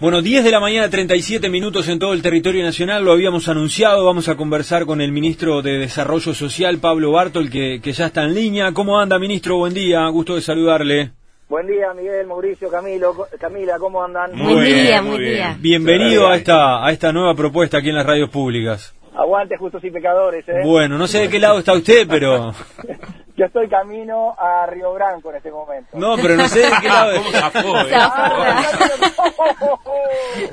[0.00, 4.04] Bueno, 10 de la mañana, 37 minutos en todo el territorio nacional, lo habíamos anunciado,
[4.04, 8.22] vamos a conversar con el ministro de Desarrollo Social, Pablo Bartol, que, que ya está
[8.22, 8.72] en línea.
[8.72, 9.56] ¿Cómo anda, ministro?
[9.56, 11.10] Buen día, gusto de saludarle.
[11.48, 14.36] Buen día, Miguel, Mauricio, Camilo, Camila, ¿cómo andan?
[14.36, 15.56] Muy buen bien, día, buen día.
[15.58, 18.94] Bienvenido a esta, a esta nueva propuesta aquí en las radios públicas.
[19.16, 20.60] Aguante, justos y pecadores, ¿eh?
[20.64, 22.52] Bueno, no sé de qué lado está usted, pero...
[23.38, 25.96] Yo estoy camino a Río Branco en este momento.
[25.96, 27.12] No, pero no sé de qué lado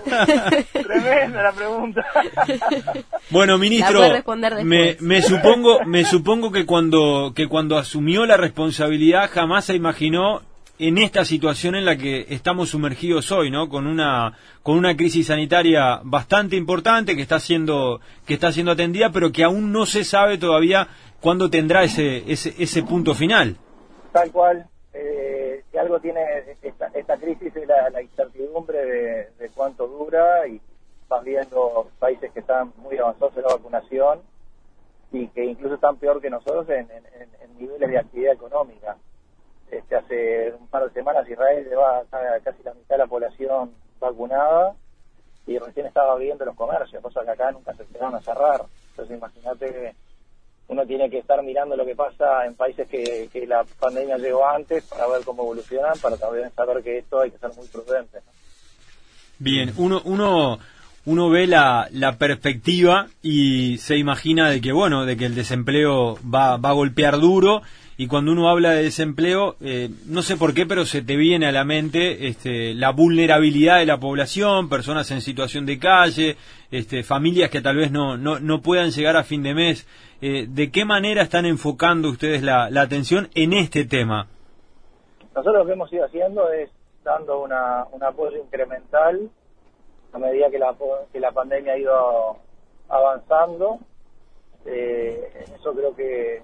[0.72, 2.06] Tremenda la pregunta.
[3.32, 4.02] Bueno, ministro,
[4.64, 10.44] me, me, supongo, me supongo que cuando que cuando asumió la responsabilidad jamás se imaginó
[10.78, 13.70] en esta situación en la que estamos sumergidos hoy, ¿no?
[13.70, 19.12] Con una con una crisis sanitaria bastante importante que está siendo que está siendo atendida,
[19.12, 20.88] pero que aún no se sabe todavía
[21.22, 23.58] ¿Cuándo tendrá ese, ese, ese punto final?
[24.12, 24.68] Tal cual.
[24.94, 26.22] Eh, si algo tiene
[26.62, 28.86] esta, esta crisis es la, incertidumbre
[29.38, 30.62] de, cuánto dura y
[31.10, 34.22] vas viendo países que están muy avanzados en la vacunación
[35.12, 36.88] y que incluso están peor que nosotros en,
[37.60, 38.96] niveles de actividad económica.
[39.70, 42.04] Este, hace un par de semanas Israel lleva
[42.44, 44.76] casi la mitad de la población vacunada
[45.46, 48.62] y recién estaba abriendo los comercios, cosa que acá nunca se empezaron a cerrar.
[48.92, 49.96] Entonces imagínate
[50.68, 54.84] uno tiene que estar mirando lo que pasa en países que, la pandemia llegó antes
[54.86, 58.20] para ver cómo evolucionan, para también saber que esto hay que ser muy prudente.
[59.38, 60.60] Bien, uno, uno,
[61.06, 66.18] uno ve la, la perspectiva y se imagina de que, bueno, de que el desempleo
[66.24, 67.62] va, va a golpear duro
[67.98, 71.48] y cuando uno habla de desempleo, eh, no sé por qué, pero se te viene
[71.48, 76.36] a la mente este, la vulnerabilidad de la población, personas en situación de calle,
[76.72, 79.88] este, familias que tal vez no, no, no puedan llegar a fin de mes.
[80.22, 84.28] Eh, ¿De qué manera están enfocando ustedes la, atención en este tema?
[85.34, 86.70] Nosotros lo que hemos ido haciendo es
[87.04, 89.30] dando una, un apoyo incremental
[90.12, 90.76] a medida que la,
[91.14, 92.38] que la pandemia ha ido
[92.90, 93.80] avanzando.
[94.66, 96.42] Eh, eso creo que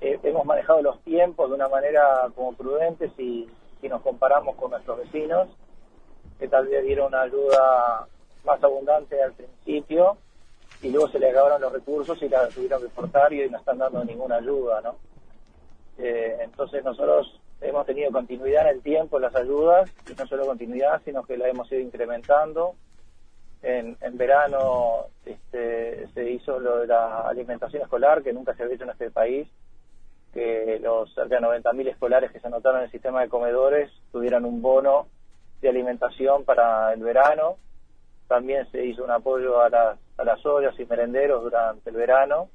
[0.00, 3.48] hemos manejado los tiempos de una manera como prudente si,
[3.80, 5.48] si nos comparamos con nuestros vecinos,
[6.38, 8.06] que tal vez dieron una ayuda
[8.44, 10.16] más abundante al principio
[10.82, 13.58] y luego se le acabaron los recursos y la tuvieron que cortar y hoy no
[13.58, 14.96] están dando ninguna ayuda, ¿no?
[15.98, 20.46] Eh, entonces nosotros hemos tenido continuidad en el tiempo en las ayudas, y no solo
[20.46, 22.74] continuidad, sino que la hemos ido incrementando.
[23.62, 28.74] En, en verano este, se hizo lo de la alimentación escolar, que nunca se había
[28.74, 29.48] hecho en este país,
[30.34, 34.44] que los cerca de 90.000 escolares que se anotaron en el sistema de comedores tuvieran
[34.44, 35.06] un bono
[35.60, 37.56] de alimentación para el verano.
[38.28, 42.48] También se hizo un apoyo a las, a las ollas y merenderos durante el verano.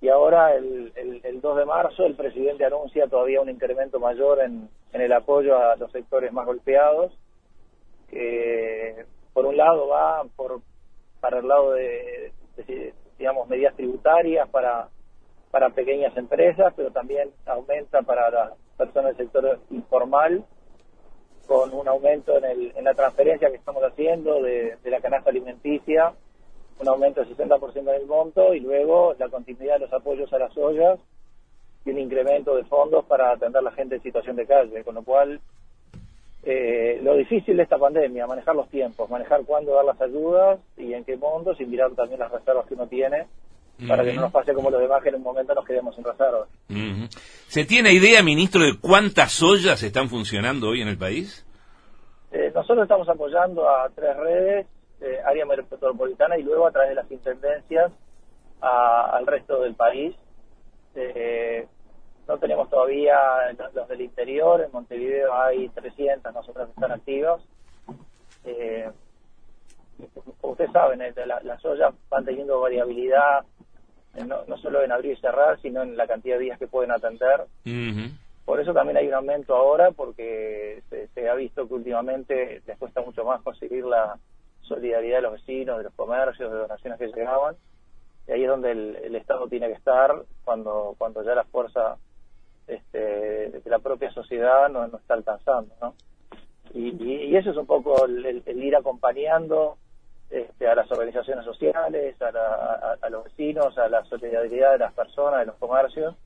[0.00, 4.68] Y ahora, el, el, 2 de marzo, el presidente anuncia todavía un incremento mayor en,
[4.92, 7.12] en el apoyo a los sectores más golpeados,
[8.08, 10.60] que por un lado va por
[11.20, 12.32] para el lado de
[13.18, 14.88] digamos, medidas tributarias para
[15.54, 20.44] para pequeñas empresas, pero también aumenta para las personas del sector informal,
[21.46, 26.12] con un aumento en, el, en la transferencia que estamos haciendo de, la canasta alimenticia,
[26.80, 30.40] un aumento del 60% en el monto y luego la continuidad de los apoyos a
[30.40, 30.98] las ollas
[31.84, 34.96] y un incremento de fondos para atender a la gente en situación de calle, con
[34.96, 35.40] lo cual
[36.42, 40.94] eh, lo difícil de esta pandemia, manejar los tiempos, manejar cuándo dar las ayudas y
[40.94, 43.28] en qué montos y mirar también las reservas que uno tiene
[43.88, 46.48] para que no nos pase como los demás que en un momento nos quedemos reservas.
[47.48, 51.44] ¿Se tiene idea, ministro, de cuántas ollas están funcionando hoy en el país?
[52.30, 54.66] Eh, nosotros estamos apoyando a tres redes,
[55.00, 57.92] eh, área metropolitana y luego a través de las intendencias
[58.60, 60.14] al resto del país.
[60.94, 61.66] Eh,
[62.26, 63.16] no tenemos todavía
[63.74, 67.42] los, del interior, en Montevideo hay 300, nosotros están activos.
[68.44, 68.90] Eh,
[70.42, 71.00] ustedes saben,
[71.42, 73.44] las ollas van teniendo variabilidad
[74.22, 76.92] no, no solo en abrir y cerrar, sino en la cantidad de días que pueden
[76.92, 77.46] atender.
[78.44, 80.82] Por eso también hay un aumento ahora, porque
[81.14, 84.18] se, ha visto que últimamente les cuesta mucho más conseguir la
[84.62, 87.56] solidaridad de los vecinos, de los comercios, de donaciones que llegaban.
[88.28, 90.14] Y ahí es donde el, Estado tiene que estar
[90.44, 91.96] cuando, cuando ya la fuerza
[92.66, 95.74] este, de la propia sociedad no, no está alcanzando.
[95.80, 95.94] ¿no?
[96.72, 99.78] Y, y, eso es un poco el ir acompañando
[100.34, 105.46] este, a las organizaciones sociales, a, los vecinos, a la solidaridad de las personas, de
[105.46, 106.16] los comercios.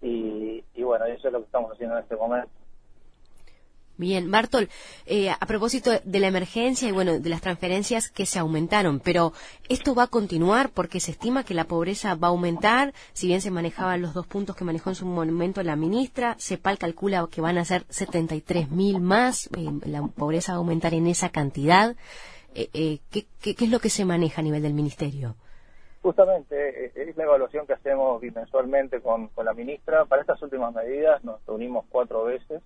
[0.00, 2.48] Y, bueno, eso es lo que estamos haciendo en este momento.
[3.98, 4.70] Bien, Bartol,
[5.04, 9.32] eh, a propósito de la emergencia y bueno, de las transferencias que se aumentaron, pero
[9.68, 13.40] esto va a continuar porque se estima que la pobreza va a aumentar, si bien
[13.40, 17.40] se manejaban los dos puntos que manejó en su momento la ministra, CEPAL calcula que
[17.40, 21.96] van a ser 73 mil más, eh, la pobreza va a aumentar en esa cantidad.
[22.58, 25.34] Eh, ¿qué, qué, es lo que se maneja a nivel del ministerio?
[26.00, 30.06] Justamente es la evaluación que hacemos bimensualmente con, la ministra.
[30.06, 32.62] Para estas últimas medidas nos reunimos cuatro veces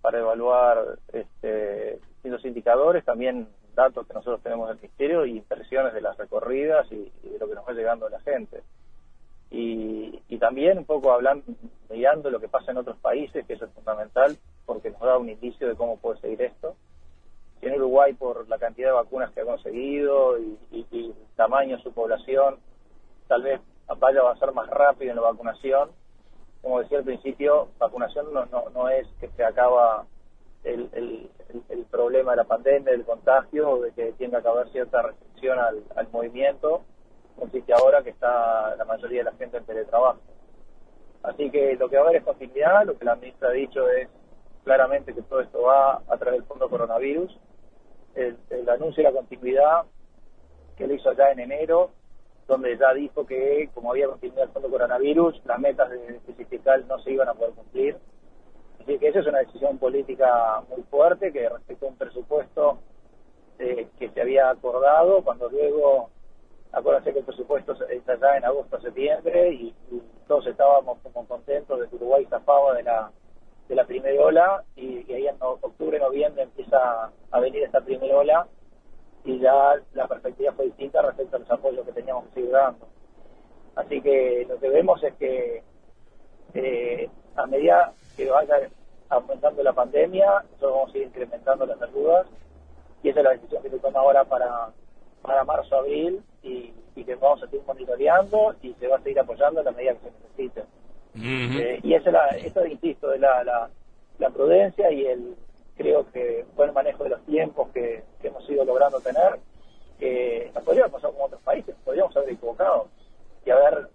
[0.00, 6.02] para evaluar este, distintos indicadores, también datos que nosotros tenemos del Ministerio y impresiones de
[6.02, 8.62] las recorridas y, de lo que nos va llegando la gente.
[9.50, 11.44] Y, y, también un poco hablando,
[11.88, 15.28] mirando lo que pasa en otros países, que eso es fundamental porque nos da un
[15.28, 16.76] indicio de cómo puede seguir esto.
[17.62, 20.58] En Uruguay, por la cantidad de vacunas que ha conseguido y,
[20.92, 22.58] el tamaño de su población,
[23.28, 23.60] tal vez
[23.98, 25.90] vaya a avanzar más rápido en la vacunación
[26.62, 30.04] como decía al principio, vacunación no, no, no es que se acaba
[30.64, 31.30] el, el,
[31.70, 35.82] el, problema de la pandemia, del contagio, de que tenga que haber cierta restricción al,
[35.96, 36.82] al movimiento,
[37.38, 40.20] consiste ahora que está la mayoría de la gente en teletrabajo.
[41.22, 43.88] Así que lo que va a haber es continuidad, lo que la ministra ha dicho
[43.88, 44.08] es
[44.64, 47.34] claramente que todo esto va a través del fondo coronavirus.
[48.14, 48.36] El,
[48.68, 49.84] anuncio y la continuidad
[50.76, 51.90] que le hizo allá en enero
[52.46, 56.98] donde ya dijo que como había continuidad el fondo coronavirus, las metas de fiscal no
[56.98, 57.96] se iban a poder cumplir.
[58.80, 62.78] Así que esa es una decisión política muy fuerte que respecto a un presupuesto
[63.58, 66.08] eh, que se había acordado, cuando luego,
[66.72, 69.74] acuérdense que el presupuesto está ya en agosto septiembre y,
[70.26, 73.10] todos estábamos como contentos de que Uruguay zafaba de la
[73.70, 78.16] de la primera ola y, y ahí en octubre, noviembre empieza a venir esta primera
[78.16, 78.48] ola
[79.24, 82.88] y ya la perspectiva fue distinta respecto a los apoyos que teníamos que seguir dando.
[83.76, 85.62] Así que lo que vemos es que
[86.54, 88.56] eh, a medida que vaya
[89.08, 92.26] aumentando la pandemia, nosotros vamos a ir incrementando las ayudas
[93.04, 94.70] y esa es la decisión que se toma ahora para,
[95.22, 99.60] para marzo, abril y, que vamos a seguir monitoreando y se va a seguir apoyando
[99.60, 100.64] en la medida que se necesite.
[101.16, 103.70] Eh, y esa es la, insisto, de la, la,
[104.18, 105.36] la prudencia y el,
[105.80, 109.40] creo que buen manejo de los tiempos que, hemos ido logrando tener,
[109.98, 112.88] que nos podríamos pasar como otros países, podríamos haber equivocado
[113.46, 113.88] y haber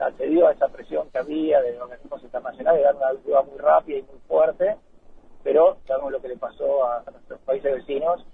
[0.00, 3.98] accedido a esa presión que había de los organismos internacionales, dar una ayuda muy rápida
[3.98, 4.76] y muy fuerte,
[5.44, 8.26] pero sabemos lo que le pasó a, nuestros países vecinos,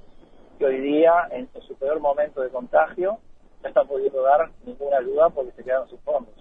[0.59, 3.19] que hoy día, en, su peor momento de contagio,
[3.63, 6.35] no están pudiendo dar ninguna ayuda porque se quedaron sus fondos.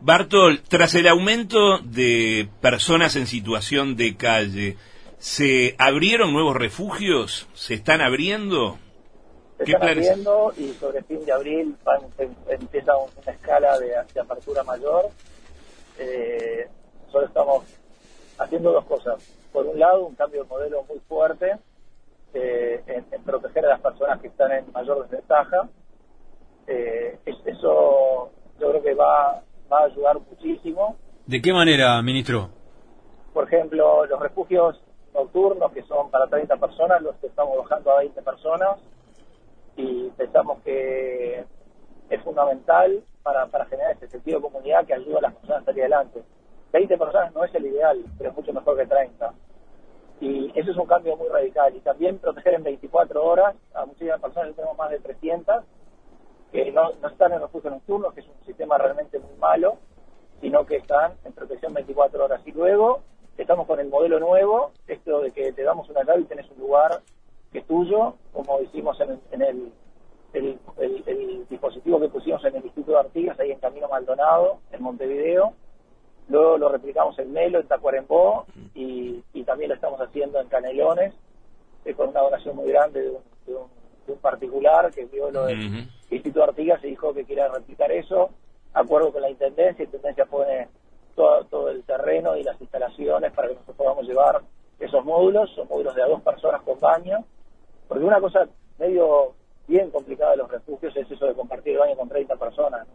[0.00, 4.76] Bartol, tras el aumento de personas en situación de calle,
[5.18, 7.48] ¿se abrieron nuevos refugios?
[7.54, 8.78] ¿Se están abriendo?
[9.58, 11.76] Se están abriendo y sobre fin de abril
[12.18, 15.10] em, empieza una escala de, apertura mayor.
[15.98, 16.68] Eh,
[17.10, 17.64] solo estamos
[18.38, 19.22] haciendo dos cosas.
[19.52, 21.56] Por un lado, un cambio de modelo muy fuerte
[22.34, 25.68] eh, en, proteger a las personas que están en mayor desventaja.
[26.66, 29.42] Eh, eso yo creo que va,
[29.72, 30.96] va a ayudar muchísimo.
[31.26, 32.50] ¿De qué manera, ministro?
[33.32, 34.80] Por ejemplo, los refugios
[35.14, 38.80] nocturnos, que son para 30 personas, los estamos bajando a 20 personas
[39.76, 41.44] y pensamos que
[42.10, 45.64] es fundamental para, para generar ese sentido de comunidad que ayuda a las personas a
[45.66, 46.22] salir adelante.
[46.72, 49.32] 20 personas no es el ideal, pero es mucho mejor que 30.
[50.20, 51.74] Y eso es un cambio muy radical.
[51.74, 55.64] Y también proteger en 24 horas a muchísimas personas, tenemos más de 300,
[56.54, 59.76] que no, no están en refugio nocturno, que es un sistema realmente muy malo,
[60.40, 62.40] sino que están en protección 24 horas.
[62.46, 63.00] Y luego
[63.36, 66.60] estamos con el modelo nuevo, esto de que te damos una llave y tenés un
[66.60, 67.00] lugar
[67.50, 69.72] que es tuyo, como hicimos en, el,
[70.32, 75.54] el, dispositivo que pusimos en el Instituto de Artigas, ahí en Camino Maldonado, en Montevideo.
[76.28, 81.14] Luego lo replicamos en Melo, en Tacuarembó, y, también lo estamos haciendo en Canelones,
[81.84, 83.83] eh, con una donación muy grande de un,
[84.20, 88.30] particular que vio lo del Instituto de Artigas y dijo que quiere replicar eso
[88.74, 90.68] acuerdo con la Intendencia, la Intendencia pone
[91.14, 94.42] todo, todo el terreno y las instalaciones para que nosotros podamos llevar
[94.80, 97.24] esos módulos, son módulos de a dos personas con baño,
[97.88, 98.46] porque una cosa
[98.78, 99.34] medio
[99.66, 102.86] bien complicada de los refugios es eso de compartir el baño con 30 personas.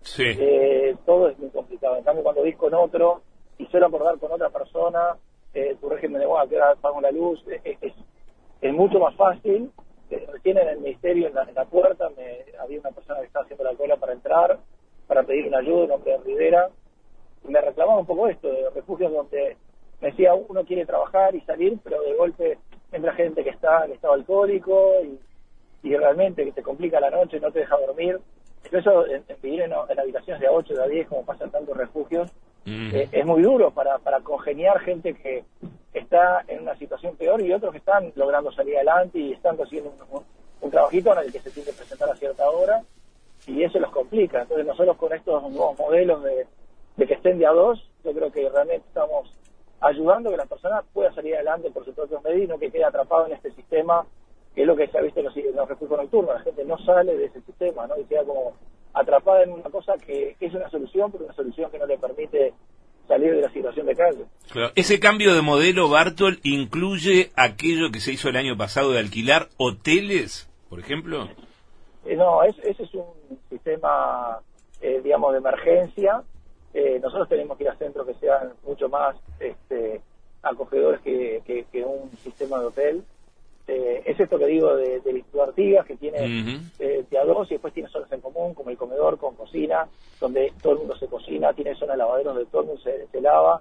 [0.00, 0.24] Sí.
[0.26, 1.96] Eh, todo es muy complicado.
[1.96, 3.22] En cambio, cuando vis con otro
[3.58, 5.16] y suelo acordar con otra persona,
[5.52, 7.78] eh, tu régimen de, bueno, que ahora pago la luz, es,
[8.60, 9.70] es, mucho más fácil.
[10.10, 13.74] Recién en el ministerio, en la, puerta, me, había una persona que estaba haciendo la
[13.74, 14.58] cola para entrar,
[15.06, 16.70] para pedir una ayuda, un hombre de Rivera,
[17.44, 19.56] y me reclamaba un poco esto, de refugios donde
[20.00, 22.58] me decía, uno quiere trabajar y salir, pero de golpe
[22.92, 25.18] entra gente que está en estado alcohólico y,
[25.96, 28.20] realmente que te complica la noche, no te deja dormir.
[28.70, 31.76] Eso en, vivir en, habitaciones de a 8, de a 10, como pasa en tantos
[31.76, 32.30] refugios,
[32.92, 35.44] eh, es muy duro para, para congeniar gente que
[35.92, 39.92] está en una situación peor y otros que están logrando salir adelante y están haciendo
[40.60, 42.82] un, trabajito en el que se tiene que presentar a cierta hora
[43.46, 44.42] y eso los complica.
[44.42, 46.46] Entonces nosotros con estos nuevos modelos de,
[46.96, 49.32] de que estén de a dos, yo creo que realmente estamos
[49.80, 52.70] ayudando a que la persona pueda salir adelante por sus propios medios y no que
[52.70, 54.04] quede atrapado en este sistema,
[54.54, 56.34] que es lo que se ha visto en los, los refugios nocturnos.
[56.34, 57.96] La gente no sale de ese sistema, ¿no?
[57.98, 58.54] Y queda como
[58.94, 62.54] atrapada en una cosa que es una solución, pero una solución que no le permite
[63.06, 64.24] salir de la situación de calle.
[64.74, 69.48] Ese cambio de modelo, Bartol, incluye aquello que se hizo el año pasado de alquilar
[69.56, 71.28] hoteles, por ejemplo.
[72.04, 74.38] Eh, no, ese es un sistema,
[74.80, 76.22] eh, digamos, de emergencia.
[76.74, 80.02] Eh, nosotros tenemos que ir a centros que sean mucho más este,
[80.42, 81.42] acogedores que,
[81.72, 83.04] que un sistema de hotel.
[83.68, 87.54] Eh, es esto que digo de, Instituto Artigas, que tiene eh, de a dos y
[87.54, 89.86] después tiene zonas en común, como el comedor con cocina,
[90.18, 93.20] donde todo el mundo se cocina, tiene zonas de lavaderos donde todo el mundo se,
[93.20, 93.60] lava.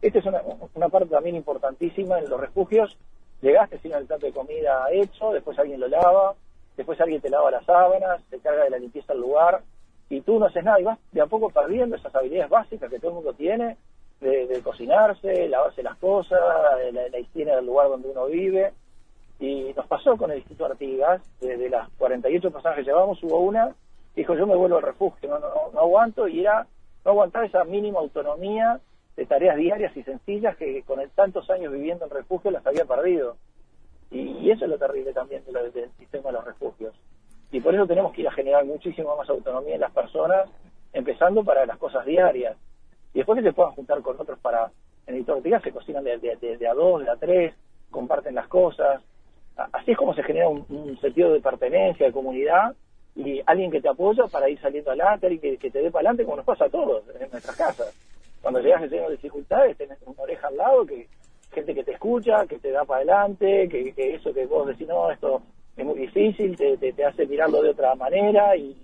[0.00, 2.96] Esta es una, parte también importantísima en los refugios.
[3.42, 6.34] Llegaste sin el plato de comida hecho, después alguien lo lava,
[6.74, 9.60] después alguien te lava las sábanas, te carga de la limpieza del lugar,
[10.08, 12.98] y tú no haces nada y vas de a poco perdiendo esas habilidades básicas que
[12.98, 13.76] todo el mundo tiene,
[14.20, 16.40] de, cocinarse, lavarse las cosas,
[16.92, 18.72] la, la higiene del lugar donde uno vive
[19.42, 23.74] y nos pasó con el Instituto Artigas, de, las 48 personas que llevamos, hubo una
[24.14, 25.40] dijo, yo me vuelvo al refugio, no,
[25.72, 26.68] no, aguanto, y era
[27.04, 28.78] no aguantar esa mínima autonomía
[29.16, 33.36] de tareas diarias y sencillas que con tantos años viviendo en refugio las había perdido.
[34.12, 36.94] Y, eso es lo terrible también del sistema de los refugios.
[37.50, 40.48] Y por eso tenemos que ir a generar muchísimo más autonomía en las personas,
[40.92, 42.56] empezando para las cosas diarias.
[43.12, 44.70] Y después que se puedan juntar con otros para,
[45.08, 47.54] en el se cocinan de a dos, de a tres,
[47.90, 49.02] comparten las cosas,
[49.56, 52.74] así es como se genera un, sentido de pertenencia, de comunidad,
[53.14, 56.24] y alguien que te apoya para ir saliendo adelante, alguien que, te dé para adelante,
[56.24, 57.94] como nos pasa a todos en nuestras casas.
[58.40, 61.06] Cuando llegas a tener dificultades, tenés una oreja al lado, que
[61.52, 65.10] gente que te escucha, que te da para adelante, que, eso que vos decís, no,
[65.10, 65.42] esto
[65.76, 68.76] es muy difícil, te, te, hace mirarlo de otra manera y,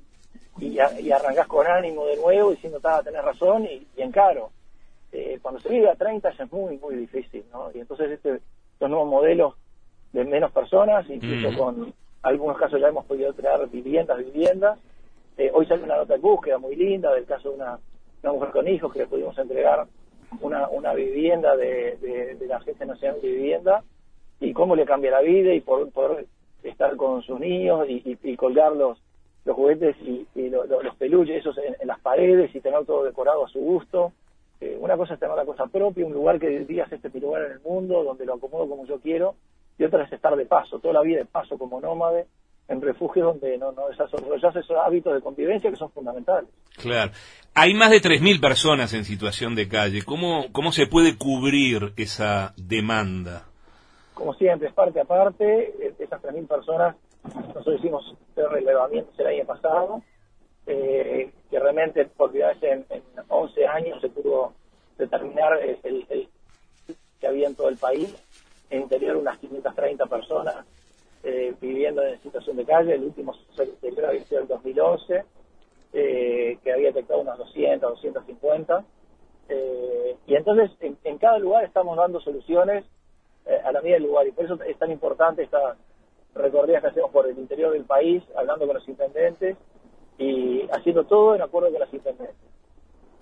[0.61, 4.51] y, arrancás con ánimo de nuevo diciendo, a tener razón y, y encaro.
[5.11, 7.71] Eh, cuando se vive a 30 ya es muy, muy difícil, ¿no?
[7.75, 8.41] Y entonces este,
[8.73, 9.55] estos nuevos modelos
[10.13, 14.79] de menos personas, incluso con algunos casos ya hemos podido crear viviendas, viviendas.
[15.37, 17.79] Eh, hoy sale una nota de búsqueda muy linda del caso de una,
[18.23, 19.87] mujer con hijos que le pudimos entregar
[20.41, 21.97] una, una vivienda de,
[22.39, 23.85] de, la Agencia Nacional de Vivienda
[24.41, 26.27] y cómo le cambia la vida y por poder
[26.63, 28.99] estar con sus niños y, colgar los,
[29.45, 33.61] los juguetes y, los peluches esos en, las paredes y tener todo decorado a su
[33.61, 34.13] gusto.
[34.61, 37.53] Eh, una cosa es tener la cosa propia, un lugar que digas este lugar en
[37.53, 39.37] el mundo, donde lo acomodo como yo quiero,
[39.79, 42.27] y otra es estar de paso, toda la vida de paso como nómade
[42.69, 46.51] en refugios donde no, no desarrollas esos hábitos de convivencia que son fundamentales.
[46.77, 47.13] Claro.
[47.55, 50.03] Hay más de 3.000 personas en situación de calle.
[50.05, 53.45] ¿Cómo, ¿Cómo se puede cubrir esa demanda?
[54.13, 55.75] Como siempre, es parte a parte.
[55.81, 60.03] Eh, esas 3.000 personas, nosotros hicimos relevamientos el año pasado,
[60.67, 62.87] eh, que realmente por primera vez en,
[63.29, 64.53] 11 años se pudo
[64.99, 66.29] determinar el, el
[67.19, 70.57] que había en todo el país en interior unas 530 personas
[71.23, 72.95] eh, viviendo en situación de calle.
[72.95, 75.25] El último censo había sido el 2011,
[75.93, 78.85] eh, que había detectado unas 200, 250.
[79.49, 82.85] Eh, y entonces en, cada lugar estamos dando soluciones
[83.65, 84.27] a la medida del lugar.
[84.27, 85.77] Y por eso es tan importante esta
[86.35, 89.57] recorridas que hacemos por el interior del país, hablando con los intendentes
[90.19, 92.37] y haciendo todo en acuerdo con las intendentes.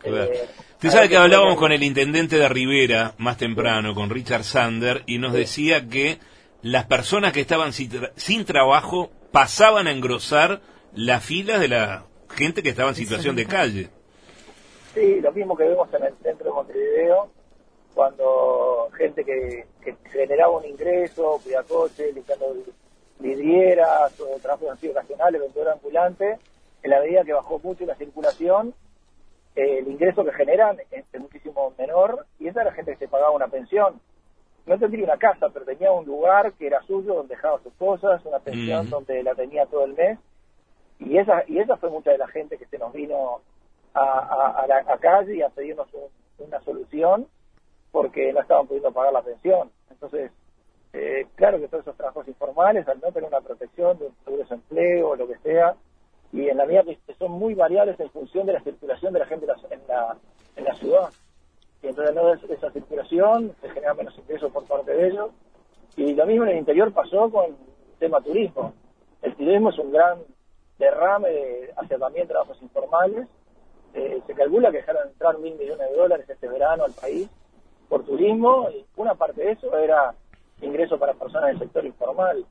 [0.05, 0.47] Eh,
[0.87, 5.19] Usted sabe que hablábamos con el intendente de Rivera más temprano, con Richard Sander, y
[5.19, 6.21] nos decía que
[6.63, 10.61] las personas que estaban sin, trabajo pasaban a engrosar
[10.95, 13.89] las filas de la gente que estaba en situación de calle.
[14.95, 17.31] Sí, lo mismo que vemos en el centro de Montevideo,
[17.93, 19.67] cuando gente que,
[20.13, 22.55] generaba un ingreso, cuida coches, limpiando
[23.19, 26.39] vidrieras o trabajos ocasionales, vendedor ambulante,
[26.85, 28.73] en la medida que bajó mucho la circulación,
[29.57, 33.49] el ingreso que generan es, muchísimo menor y esa era gente que se pagaba una
[33.49, 34.01] pensión.
[34.67, 38.25] No tendría una casa, pero tenía un lugar que era suyo donde dejaba sus cosas,
[38.25, 40.19] una pensión donde la tenía todo el mes.
[40.99, 43.41] Y esa, y esa fue mucha de la gente que se nos vino
[43.95, 45.89] a, a, la calle y a pedirnos
[46.39, 47.27] una solución
[47.93, 49.71] porque no estaban pudiendo pagar la pensión.
[49.91, 50.31] Entonces,
[50.93, 54.37] eh, claro que todos esos trabajos informales, al no tener una protección de un seguro
[54.37, 55.75] de desempleo o lo que sea,
[56.33, 59.27] y en la medida que son muy variables en función de la circulación de la
[59.27, 60.17] gente en la,
[60.57, 61.11] en la ciudad.
[61.83, 65.31] Y entonces no esa circulación, se genera menos ingresos por parte de ellos.
[65.97, 67.57] Y lo mismo en el interior pasó con el
[67.99, 68.75] tema turismo.
[69.23, 70.19] El turismo es un gran
[70.79, 73.27] derrame hacia también trabajos informales.
[73.95, 77.29] Eh, se calcula que dejaron entrar mil millones de dólares este verano al país
[77.89, 80.15] por turismo y una parte de eso era
[80.61, 82.45] ingreso para personas del sector informal.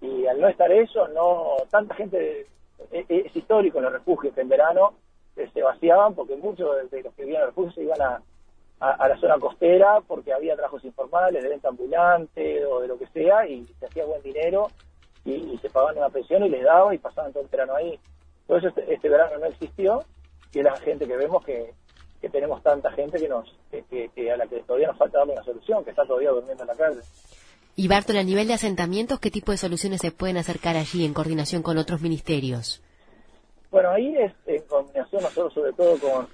[0.00, 2.46] Y al no estar eso, no tanta gente,
[2.90, 4.94] es, es histórico los refugios que en verano
[5.36, 8.22] eh, se vaciaban porque muchos de los que vivían en los refugios se iban a,
[8.80, 13.06] a, la zona costera porque había trabajos informales de venta ambulante o de lo que
[13.08, 14.68] sea y se hacía buen dinero
[15.24, 17.98] y, se pagaban una pensión y les daban y pasaban todo el verano ahí.
[18.42, 20.04] Entonces este, este verano no existió
[20.52, 21.72] y es la gente que vemos que,
[22.20, 25.44] que tenemos tanta gente que nos que, a la que todavía nos falta darle una
[25.44, 27.00] solución, que está todavía durmiendo en la calle.
[27.76, 31.12] Y Bartol, a nivel de asentamientos, ¿qué tipo de soluciones se pueden acercar allí en
[31.12, 32.82] coordinación con otros ministerios?
[33.70, 36.28] Bueno, ahí es en coordinación nosotros sobre todo con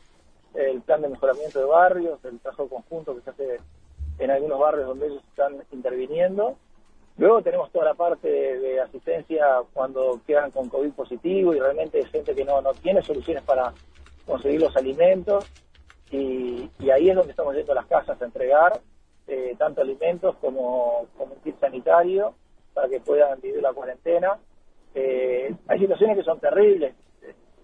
[0.54, 3.60] el plan de mejoramiento de barrios, el trabajo conjunto que se hace
[4.18, 6.56] en algunos barrios donde ellos están interviniendo.
[7.16, 12.04] Luego tenemos toda la parte de, asistencia cuando quedan con COVID positivo y realmente hay
[12.04, 13.72] gente que no, no tiene soluciones para
[14.26, 15.46] conseguir los alimentos
[16.10, 18.80] y, ahí es donde estamos yendo a las casas a entregar
[19.30, 22.34] eh, tanto alimentos como, como un kit sanitario
[22.74, 24.38] para que puedan vivir la cuarentena.
[24.94, 26.94] Eh, hay situaciones que son terribles.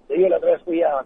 [0.07, 1.05] Te digo, la otra vez fui a,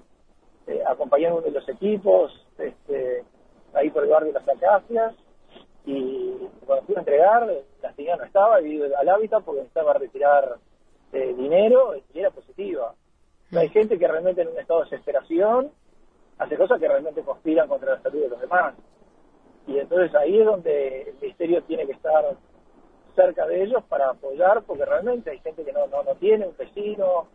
[0.66, 3.24] eh, acompañar uno de los equipos este,
[3.72, 5.14] ahí por el barrio de las Acacias
[5.86, 6.34] y
[6.66, 7.50] cuando fui a entregar,
[7.82, 10.58] la señora no estaba, y al hábitat porque necesitaba retirar
[11.12, 12.94] eh, dinero y era positiva.
[13.52, 15.70] hay gente que realmente en un estado de desesperación
[16.38, 18.74] hace cosas que realmente conspiran contra la salud de los demás.
[19.70, 22.24] Y entonces ahí es donde el ministerio tiene que estar
[23.14, 26.56] cerca de ellos para apoyar, porque realmente hay gente que no, no, no tiene un
[26.56, 27.28] vecino,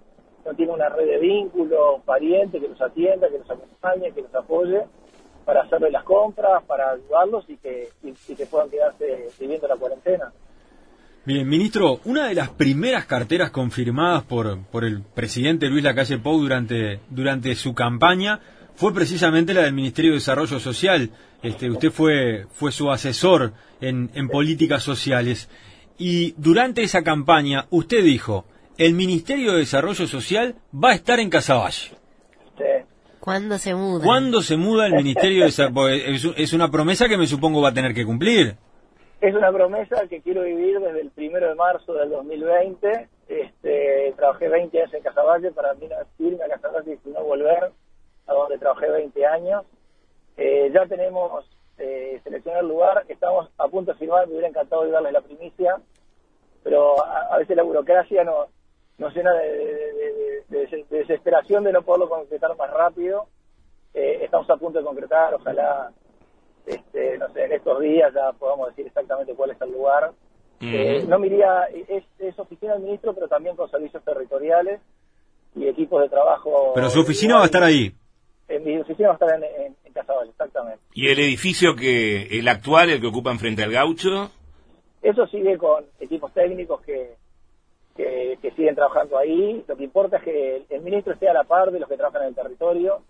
[0.46, 4.36] no tiene una red de vínculos, pariente que los atienda, que los acompañe, que los
[4.36, 4.82] apoye
[5.46, 7.90] para hacerle las compras, para ayudarlos y que,
[8.36, 10.34] que puedan quedarse viviendo la cuarentena.
[11.24, 16.40] Bien, ministro, una de las primeras carteras confirmadas por, por el presidente Luis Lacalle Pou
[16.40, 18.40] durante, durante su campaña
[18.76, 21.10] fue precisamente la del Ministerio de Desarrollo Social.
[21.44, 25.50] Este, usted fue, fue su asesor en, en políticas sociales.
[25.98, 28.46] Y durante esa campaña usted dijo,
[28.78, 31.92] el Ministerio de Desarrollo Social va a estar en Casaballe.
[33.26, 34.06] ¿Cuándo se muda?
[34.06, 36.34] ¿Cuándo se muda el Ministerio de Desarrollo?
[36.38, 38.56] Es una promesa que me supongo va a tener que cumplir.
[39.20, 43.10] Es una promesa que quiero vivir desde el primero de marzo del 2020.
[43.28, 45.88] Este, trabajé 20 años en Casaballe para mí
[46.20, 47.72] irme a Casaballe y no volver
[48.28, 49.64] a donde trabajé 20 años.
[50.38, 51.46] Eh, ya tenemos
[51.78, 55.22] eh, seleccionado el lugar, estamos a punto de firmar, me hubiera encantado de darles la
[55.22, 55.78] primicia,
[56.64, 58.48] pero a, veces la burocracia no,
[58.98, 60.44] nos llena de,
[60.90, 63.28] desesperación de no poderlo concretar más rápido.
[63.94, 65.92] Eh, estamos a punto de concretar, ojalá,
[66.66, 70.12] este, no sé, en estos días ya podamos decir exactamente cuál es el lugar.
[70.62, 74.82] Eh, no me iría, es, oficina del ministro, pero también con servicios territoriales
[75.56, 76.72] y equipos de trabajo.
[76.74, 77.94] Pero su oficina va a estar ahí.
[78.48, 80.80] En mi oficina va a estar en, en, exactamente.
[80.94, 84.30] ¿Y el edificio que, el actual, el que ocupan frente al gaucho?
[85.02, 87.16] Eso sigue con equipos técnicos que,
[87.96, 89.64] que, siguen trabajando ahí.
[89.68, 92.24] Lo que importa es que el, ministro esté a la par de los que trabajan
[92.24, 93.02] en el territorio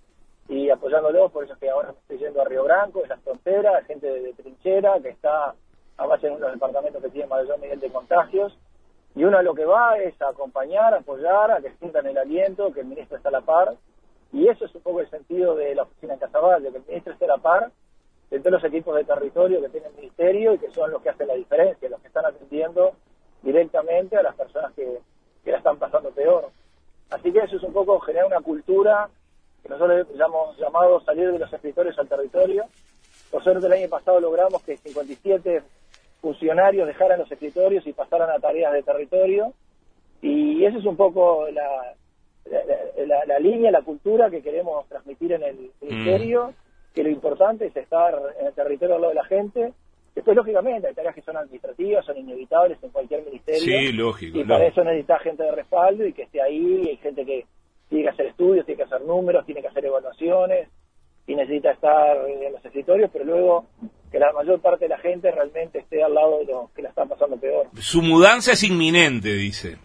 [0.47, 3.85] y apoyándolos, por eso es que ahora estoy yendo a Río Branco, en las fronteras,
[3.87, 5.55] gente de, trinchera que está
[5.97, 8.57] a base en uno de los departamentos que tienen mayor nivel de contagios.
[9.15, 12.73] Y uno a lo que va es a acompañar, apoyar, a que sientan el aliento,
[12.73, 13.75] que el ministro está a la par.
[14.35, 17.13] Y eso es un poco el sentido de la oficina en Casaballe, que el ministro
[17.13, 17.71] esté a la par
[18.29, 21.09] de todos los equipos de territorio que tiene el ministerio y que son los que
[21.09, 22.91] hacen la diferencia, los que están atendiendo
[23.41, 24.99] directamente a las personas que,
[25.45, 26.49] la están pasando peor.
[27.11, 29.07] Así que eso es un poco generar una cultura
[29.63, 32.65] que nosotros hemos llamado salir de los escritorios al territorio.
[33.31, 35.63] Por suerte el año pasado logramos que 57
[36.19, 39.53] funcionarios dejaran los escritorios y pasaran a tareas de territorio.
[40.21, 41.95] Y esa es un poco la,
[42.47, 46.93] la, línea, la cultura que queremos transmitir en el ministerio, mm.
[46.93, 49.73] que lo importante es estar en el territorio al lado de la gente
[50.15, 53.59] Después, lógicamente, hay tareas que son administrativas, son inevitables en cualquier ministerio.
[53.59, 54.39] Sí, lógico.
[54.39, 57.45] Y para eso necesita gente de respaldo y que esté ahí, hay gente que
[57.89, 60.69] tiene que hacer estudios, tiene que hacer números, tiene que hacer evaluaciones
[61.27, 63.65] y necesita estar en los escritorios, pero luego
[64.09, 66.89] que la mayor parte de la gente realmente esté al lado de los que la
[66.89, 67.67] están pasando peor.
[67.79, 69.77] Su mudanza es inminente, dice.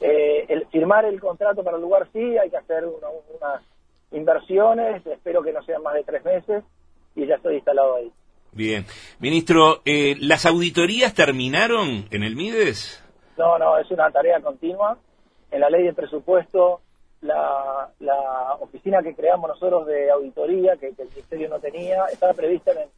[0.00, 3.62] Eh, el firmar el contrato para el lugar sí, hay que hacer unas
[4.12, 6.64] inversiones, espero que no sean más de tres meses
[7.14, 8.12] y ya estoy instalado ahí.
[8.52, 8.86] Bien.
[9.18, 13.04] Ministro, eh, ¿las auditorías terminaron en el MIDES?
[13.36, 14.98] No, no, es una tarea continua.
[15.50, 16.80] En la ley de presupuesto,
[17.20, 17.90] la,
[18.60, 22.88] oficina que creamos nosotros de auditoría, que, el Ministerio no tenía, estaba prevista en,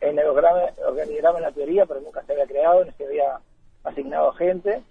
[0.00, 3.38] en el organigrama en la teoría, pero nunca se había creado, ni se había
[3.84, 4.82] asignado gente.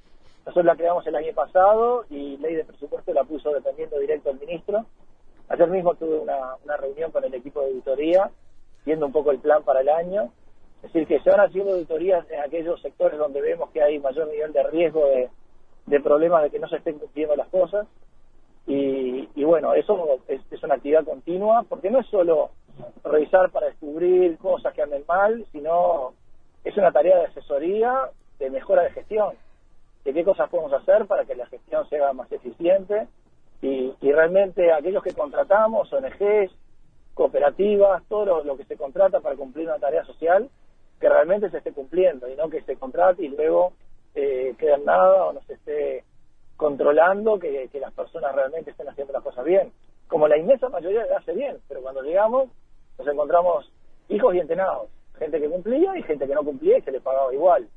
[0.45, 4.39] Nosotros la creamos el año pasado y ley de presupuesto la puso dependiendo directo el
[4.39, 4.85] ministro.
[5.47, 8.29] Ayer mismo tuve una, reunión con el equipo de auditoría,
[8.85, 10.31] viendo un poco el plan para el año.
[10.81, 14.27] Es decir, que se van haciendo auditorías en aquellos sectores donde vemos que hay mayor
[14.27, 15.05] nivel de riesgo
[15.85, 17.87] de, problemas de que no se estén cumpliendo las cosas.
[18.67, 22.51] Y, y bueno, eso es, es, una actividad continua, porque no es solo
[23.05, 26.13] revisar para descubrir cosas que anden mal, sino
[26.65, 29.35] es una tarea de asesoría, de mejora de gestión,
[30.03, 33.07] de qué cosas podemos hacer para que la gestión sea más eficiente
[33.61, 36.51] y, y realmente aquellos que contratamos, ONGs,
[37.13, 40.49] cooperativas, todo lo, que se contrata para cumplir una tarea social,
[40.99, 43.73] que realmente se esté cumpliendo y no que se contrate y luego
[44.15, 46.03] eh, quede en nada o no se esté
[46.57, 49.71] controlando que, que, las personas realmente estén haciendo las cosas bien.
[50.07, 52.49] Como la inmensa mayoría hace bien, pero cuando llegamos
[52.97, 53.71] nos encontramos
[54.09, 57.33] hijos y entenados, gente que cumplía y gente que no cumplía y se le pagaba
[57.33, 57.67] igual.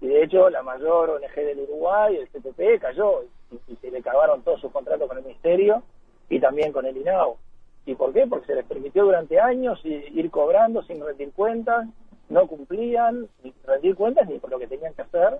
[0.00, 3.22] Y de hecho la mayor ONG del Uruguay, el CTP, cayó
[3.68, 5.82] y, se le cagaron todos sus contratos con el Ministerio
[6.28, 7.38] y también con el INAO.
[7.86, 8.26] ¿Y por qué?
[8.26, 11.86] Porque se les permitió durante años ir cobrando sin rendir cuentas,
[12.28, 15.38] no cumplían ni rendir cuentas ni por lo que tenían que hacer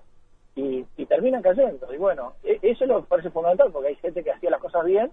[0.55, 1.93] y, terminan cayendo.
[1.93, 4.85] Y bueno, e, eso es lo parece fundamental porque hay gente que hacía las cosas
[4.85, 5.11] bien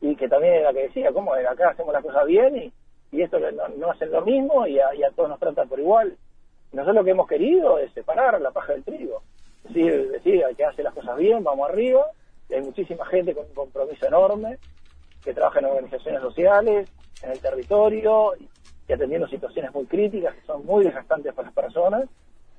[0.00, 1.34] y que también era la que decía, ¿cómo?
[1.34, 2.72] Acá hacemos las cosas bien y,
[3.12, 5.78] y esto no, no, hacen lo mismo y a, y a, todos nos tratan por
[5.78, 6.16] igual.
[6.74, 9.22] Nosotros lo que hemos querido es separar la paja del trigo.
[9.64, 12.06] Es decir, decir que hace las cosas bien, vamos arriba,
[12.50, 14.58] hay muchísima gente con un compromiso enorme
[15.22, 16.88] que trabaja en organizaciones sociales,
[17.22, 18.32] en el territorio
[18.88, 22.04] y atendiendo situaciones muy críticas que son muy desgastantes para las personas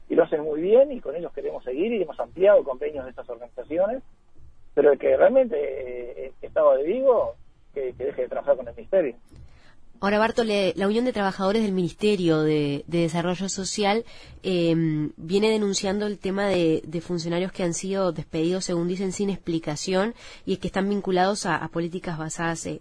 [0.09, 3.11] y lo hacen muy bien y con ellos queremos seguir y hemos ampliado convenios de
[3.11, 4.01] estas organizaciones,
[4.73, 6.83] pero el que realmente eh, estaba de
[7.73, 9.15] que, que deje de trabajar con el Ministerio.
[10.01, 14.03] Ahora, Bartole, la Unión de Trabajadores del Ministerio de, de Desarrollo Social
[14.43, 14.73] eh,
[15.15, 20.13] viene denunciando el tema de, funcionarios que han sido despedidos, según dicen, sin explicación
[20.45, 22.79] y que están vinculados a, políticas basadas eh,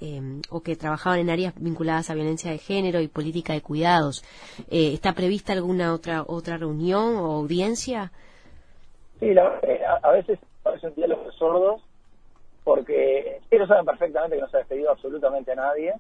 [0.51, 4.25] o que trabajaban en áreas vinculadas a violencia de género y política de cuidados.
[4.71, 8.13] Eh, ¿Está prevista alguna otra otra reunión o audiencia?
[9.21, 11.83] Sí, la, eh, a, veces parecen diálogos sordos
[12.65, 15.95] porque ellos saben perfectamente que no se ha despedido absolutamente a nadie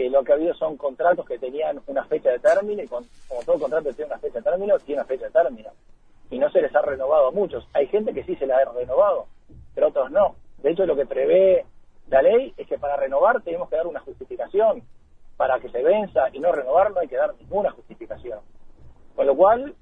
[0.00, 3.04] que lo que ha habido son contratos que tenían una fecha de término y con,
[3.28, 5.70] como todo contrato tiene una fecha de término, tiene una fecha de término.
[6.30, 7.66] Y no se les ha renovado a muchos.
[7.74, 9.26] Hay gente que sí se la ha renovado,
[9.74, 10.36] pero otros no.
[10.62, 11.66] De hecho, lo que prevé
[12.08, 14.82] la ley es que para renovar tenemos que dar una justificación.
[15.36, 18.38] Para que se venza y no renovar no hay que dar ninguna justificación.
[19.14, 19.74] Con lo cual,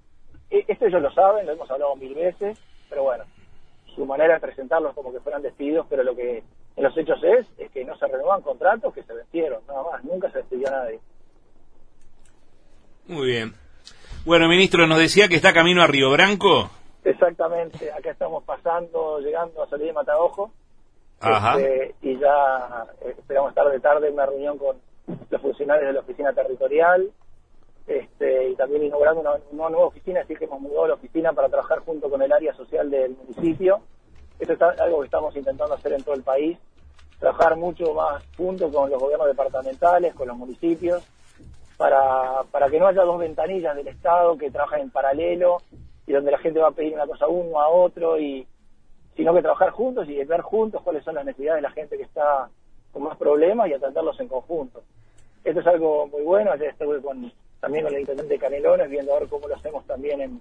[0.51, 3.23] e, esto ellos lo saben, lo hemos hablado mil veces, pero bueno,
[3.95, 6.43] su manera de presentarlos como que fueran despidos, pero lo que
[6.79, 10.05] en los hechos es, es que no se renuevan contratos que se vencieron, nada más,
[10.05, 11.01] nunca se despidió a nadie.
[13.09, 13.55] Muy bien.
[14.25, 16.71] Bueno, ministro, nos decía que está camino a Río Branco.
[17.03, 20.53] Exactamente, acá estamos pasando, llegando a salir de Mataojo.
[21.19, 21.59] Ajá.
[21.59, 24.77] Este, y ya eh, esperamos estar de tarde en una reunión con
[25.31, 27.11] los funcionarios de la oficina territorial
[27.89, 31.49] este, y también inaugurando una, una, nueva oficina, así que hemos mudado la oficina para
[31.49, 33.81] trabajar junto con el área social del municipio.
[34.39, 36.59] Esto es algo que estamos intentando hacer en todo el país
[37.19, 41.03] trabajar mucho más junto con los gobiernos departamentales, con los municipios,
[41.77, 45.59] para, para que no haya dos ventanillas del Estado que trabajan en paralelo
[46.07, 48.47] y donde la gente va a pedir una cosa a uno, a otro, y
[49.17, 52.05] sino que trabajar juntos y ver juntos cuáles son las necesidades de la gente que
[52.05, 52.49] está
[52.93, 54.83] con más problemas y atenderlos en conjunto.
[55.45, 59.15] Esto es algo muy bueno, ayer estuve con, también con el intendente de Canelones, viendo
[59.15, 60.41] a ver cómo lo hacemos también en,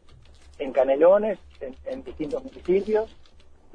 [0.59, 3.15] en Canelones, en distintos municipios,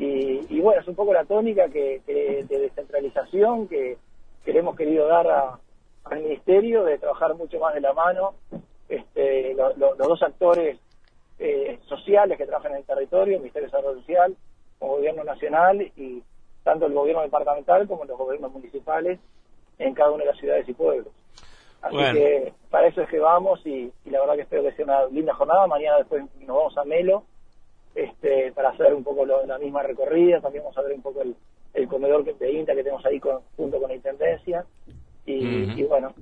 [0.02, 3.98] y, y, bueno, es un poco la tónica que, que de descentralización que,
[4.44, 5.58] que le hemos querido dar a,
[6.04, 8.34] al Ministerio, de trabajar mucho más de la mano
[8.88, 10.76] este, lo, lo, los dos actores
[11.38, 14.36] eh, sociales que trabajan en el territorio, el Ministerio de Desarrollo Social,
[14.80, 16.22] como Gobierno Nacional y
[16.64, 19.20] tanto el Gobierno Departamental como los gobiernos municipales
[19.78, 21.12] en cada una de las ciudades y pueblos.
[21.80, 22.14] Así bueno.
[22.14, 25.06] que para eso es que vamos y, y la verdad que espero que sea una
[25.06, 25.66] linda jornada.
[25.68, 27.24] Mañana después nos vamos a Melo
[27.94, 31.22] este, para hacer un poco lo, la misma recorrida, también vamos a ver un poco
[31.22, 31.34] el,
[31.74, 34.64] el comedor de INTA que tenemos ahí con, junto con la Intendencia,
[35.24, 35.78] y, uh -huh.
[35.78, 36.12] y bueno,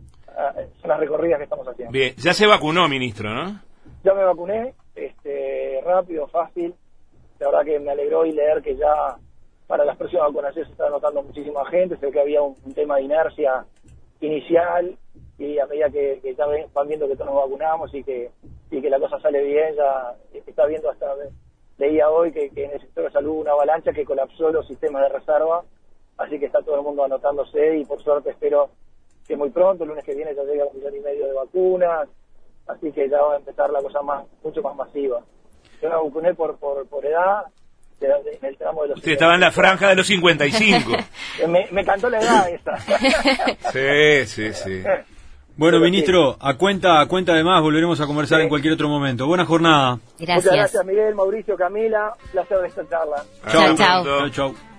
[0.81, 1.93] son las recorridas que estamos haciendo.
[1.93, 3.61] Bien, ya se vacunó, ministro, ¿no?
[4.05, 6.75] Ya me vacuné, este, rápido, fácil,
[7.39, 9.17] la verdad que me alegró y leer que ya
[9.67, 12.97] para las próximas vacunaciones se está notando muchísima gente, sé que había un, un tema
[12.97, 13.65] de inercia
[14.21, 14.97] inicial
[15.39, 18.31] y a medida que, que ya van viendo que todos nos vacunamos y que,
[18.71, 20.15] y que la cosa sale bien, ya
[20.47, 21.07] está viendo hasta
[21.81, 24.67] leía hoy que, que, en el sector de salud hubo una avalancha que colapsó los
[24.67, 25.65] sistemas de reserva,
[26.19, 28.71] así que está todo el mundo anotándose y por suerte espero
[29.27, 32.09] que muy pronto, el lunes que viene ya llega un millón y medio de vacunas,
[32.67, 35.21] así que ya va a empezar la cosa más mucho más masiva.
[35.81, 37.45] Yo me vacuné por, por, por edad,
[38.01, 38.99] en el tramo de los...
[38.99, 40.91] Usted estaba en la franja de los 55.
[41.49, 42.77] me, me cantó la edad esa.
[43.73, 44.83] sí, sí, sí.
[45.57, 49.27] Bueno, ministro, a cuenta, a cuenta de más, volveremos a conversar en cualquier otro momento.
[49.27, 49.99] Buena jornada.
[50.19, 50.45] Gracias.
[50.45, 52.13] Muchas gracias, Miguel, Mauricio, Camila.
[52.33, 53.25] Placer de esta charla.
[53.51, 54.05] Chao, chao.
[54.05, 54.70] Chau, chau.